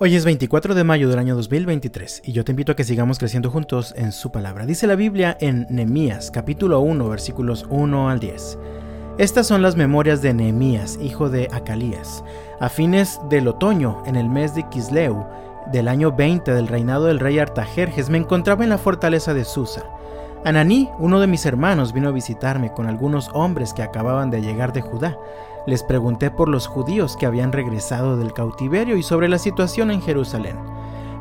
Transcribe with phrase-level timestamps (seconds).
[0.00, 3.20] Hoy es 24 de mayo del año 2023 y yo te invito a que sigamos
[3.20, 4.66] creciendo juntos en su palabra.
[4.66, 8.58] Dice la Biblia en Nehemías capítulo 1 versículos 1 al 10.
[9.18, 12.24] Estas son las memorias de Nehemías, hijo de Acalías.
[12.58, 15.26] A fines del otoño, en el mes de Kisleu,
[15.70, 19.84] del año 20 del reinado del rey Artajerjes, me encontraba en la fortaleza de Susa.
[20.44, 24.72] Ananí, uno de mis hermanos, vino a visitarme con algunos hombres que acababan de llegar
[24.72, 25.16] de Judá.
[25.66, 30.02] Les pregunté por los judíos que habían regresado del cautiverio y sobre la situación en
[30.02, 30.56] Jerusalén.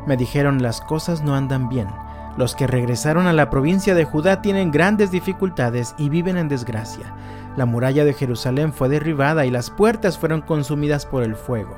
[0.06, 1.88] Me dijeron las cosas no andan bien.
[2.36, 7.14] Los que regresaron a la provincia de Judá tienen grandes dificultades y viven en desgracia.
[7.56, 11.78] La muralla de Jerusalén fue derribada y las puertas fueron consumidas por el fuego.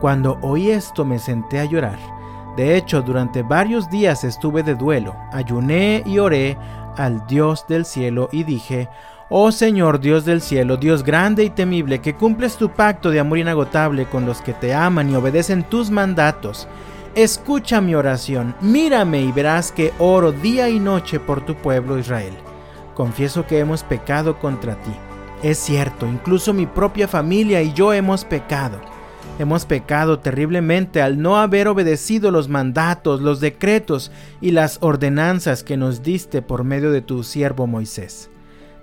[0.00, 1.98] Cuando oí esto me senté a llorar.
[2.56, 6.58] De hecho, durante varios días estuve de duelo, ayuné y oré
[6.96, 8.88] al Dios del cielo y dije,
[9.28, 13.38] Oh Señor Dios del cielo, Dios grande y temible, que cumples tu pacto de amor
[13.38, 16.68] inagotable con los que te aman y obedecen tus mandatos,
[17.16, 22.34] escucha mi oración, mírame y verás que oro día y noche por tu pueblo Israel.
[22.94, 24.92] Confieso que hemos pecado contra ti.
[25.42, 28.80] Es cierto, incluso mi propia familia y yo hemos pecado.
[29.40, 35.76] Hemos pecado terriblemente al no haber obedecido los mandatos, los decretos y las ordenanzas que
[35.76, 38.30] nos diste por medio de tu siervo Moisés.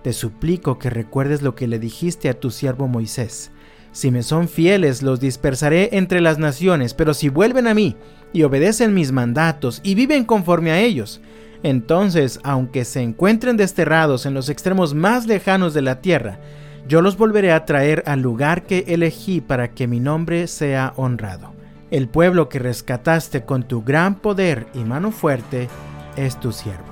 [0.03, 3.51] Te suplico que recuerdes lo que le dijiste a tu siervo Moisés.
[3.93, 7.95] Si me son fieles, los dispersaré entre las naciones, pero si vuelven a mí
[8.33, 11.21] y obedecen mis mandatos y viven conforme a ellos,
[11.63, 16.39] entonces, aunque se encuentren desterrados en los extremos más lejanos de la tierra,
[16.85, 21.53] yo los volveré a traer al lugar que elegí para que mi nombre sea honrado.
[21.91, 25.69] El pueblo que rescataste con tu gran poder y mano fuerte
[26.17, 26.91] es tu siervo.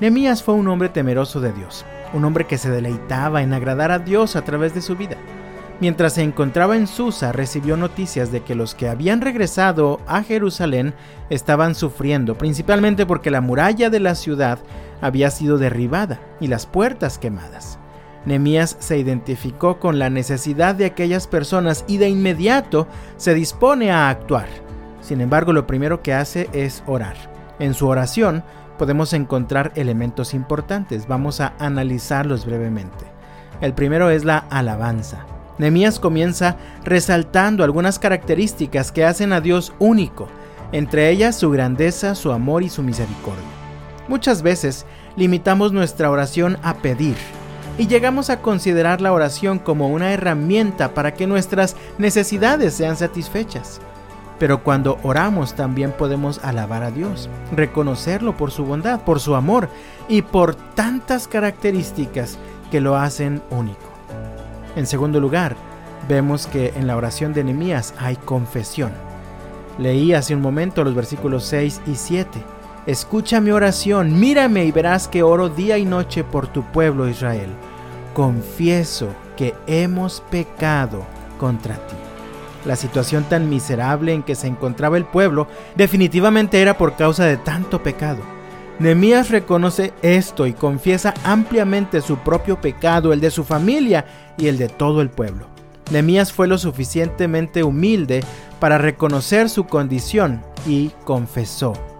[0.00, 3.98] Nemías fue un hombre temeroso de Dios un hombre que se deleitaba en agradar a
[3.98, 5.16] Dios a través de su vida.
[5.78, 10.94] Mientras se encontraba en Susa, recibió noticias de que los que habían regresado a Jerusalén
[11.28, 14.58] estaban sufriendo, principalmente porque la muralla de la ciudad
[15.02, 17.78] había sido derribada y las puertas quemadas.
[18.24, 22.88] Nemías se identificó con la necesidad de aquellas personas y de inmediato
[23.18, 24.48] se dispone a actuar.
[25.00, 27.16] Sin embargo, lo primero que hace es orar.
[27.58, 28.42] En su oración,
[28.78, 31.06] podemos encontrar elementos importantes.
[31.06, 33.04] Vamos a analizarlos brevemente.
[33.60, 35.26] El primero es la alabanza.
[35.58, 40.28] Nehemías comienza resaltando algunas características que hacen a Dios único,
[40.72, 43.44] entre ellas su grandeza, su amor y su misericordia.
[44.08, 44.84] Muchas veces
[45.16, 47.16] limitamos nuestra oración a pedir
[47.78, 53.80] y llegamos a considerar la oración como una herramienta para que nuestras necesidades sean satisfechas.
[54.38, 59.68] Pero cuando oramos también podemos alabar a Dios, reconocerlo por su bondad, por su amor
[60.08, 62.38] y por tantas características
[62.70, 63.78] que lo hacen único.
[64.76, 65.56] En segundo lugar,
[66.08, 68.92] vemos que en la oración de Nehemías hay confesión.
[69.78, 72.42] Leí hace un momento los versículos 6 y 7.
[72.86, 77.48] Escucha mi oración, mírame y verás que oro día y noche por tu pueblo Israel.
[78.14, 81.04] Confieso que hemos pecado
[81.38, 82.05] contra ti.
[82.66, 85.46] La situación tan miserable en que se encontraba el pueblo
[85.76, 88.18] definitivamente era por causa de tanto pecado.
[88.78, 94.04] Nehemías reconoce esto y confiesa ampliamente su propio pecado, el de su familia
[94.36, 95.46] y el de todo el pueblo.
[95.90, 98.22] Nehemías fue lo suficientemente humilde
[98.58, 101.95] para reconocer su condición y confesó.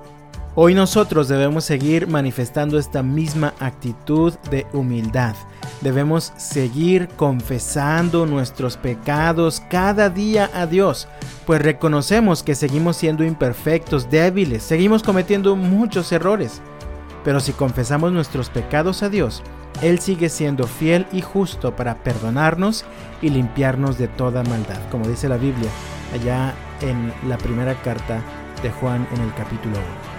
[0.58, 5.34] Hoy nosotros debemos seguir manifestando esta misma actitud de humildad.
[5.82, 11.08] Debemos seguir confesando nuestros pecados cada día a Dios,
[11.44, 16.62] pues reconocemos que seguimos siendo imperfectos, débiles, seguimos cometiendo muchos errores.
[17.22, 19.42] Pero si confesamos nuestros pecados a Dios,
[19.82, 22.86] Él sigue siendo fiel y justo para perdonarnos
[23.20, 25.68] y limpiarnos de toda maldad, como dice la Biblia
[26.14, 28.22] allá en la primera carta
[28.62, 30.15] de Juan en el capítulo 1.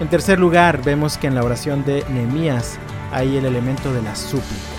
[0.00, 2.78] En tercer lugar, vemos que en la oración de Nehemías
[3.12, 4.78] hay el elemento de la súplica.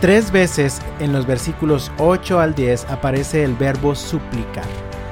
[0.00, 4.64] Tres veces en los versículos 8 al 10 aparece el verbo suplicar.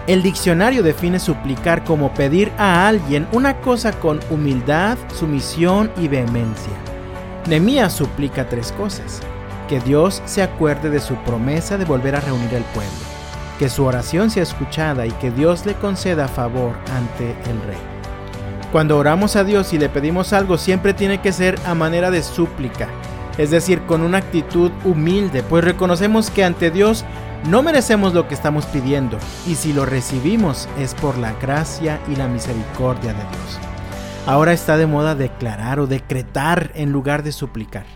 [0.06, 6.74] El diccionario define suplicar como pedir a alguien una cosa con humildad, sumisión y vehemencia.
[7.46, 9.20] Nehemías suplica tres cosas.
[9.68, 12.92] Que Dios se acuerde de su promesa de volver a reunir al pueblo,
[13.58, 17.93] que su oración sea escuchada y que Dios le conceda favor ante el rey.
[18.74, 22.24] Cuando oramos a Dios y le pedimos algo, siempre tiene que ser a manera de
[22.24, 22.88] súplica,
[23.38, 27.04] es decir, con una actitud humilde, pues reconocemos que ante Dios
[27.48, 29.16] no merecemos lo que estamos pidiendo,
[29.46, 33.60] y si lo recibimos es por la gracia y la misericordia de Dios.
[34.26, 37.86] Ahora está de moda declarar o decretar en lugar de suplicar.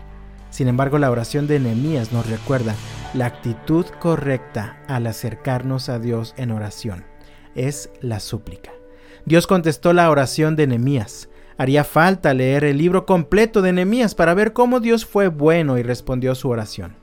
[0.49, 2.73] Sin embargo, la oración de Nehemías nos recuerda
[3.13, 7.03] la actitud correcta al acercarnos a Dios en oración.
[7.53, 8.78] Es la súplica.
[9.29, 11.29] Dios contestó la oración de Nehemías.
[11.59, 15.83] Haría falta leer el libro completo de Nehemías para ver cómo Dios fue bueno y
[15.83, 16.95] respondió su oración.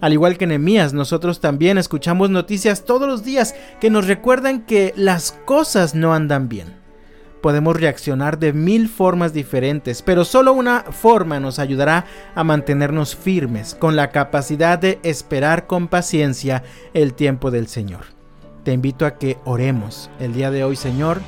[0.00, 4.94] Al igual que Nehemías, nosotros también escuchamos noticias todos los días que nos recuerdan que
[4.94, 6.76] las cosas no andan bien.
[7.42, 12.04] Podemos reaccionar de mil formas diferentes, pero solo una forma nos ayudará
[12.36, 16.62] a mantenernos firmes, con la capacidad de esperar con paciencia
[16.92, 18.04] el tiempo del Señor.
[18.62, 21.20] Te invito a que oremos el día de hoy, Señor.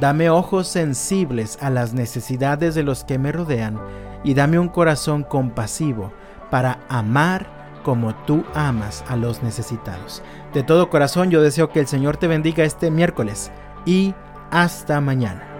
[0.00, 3.78] Dame ojos sensibles a las necesidades de los que me rodean
[4.24, 6.12] y dame un corazón compasivo
[6.50, 7.46] para amar
[7.82, 10.22] como tú amas a los necesitados.
[10.54, 13.50] De todo corazón yo deseo que el Señor te bendiga este miércoles
[13.84, 14.14] y
[14.50, 15.51] hasta mañana.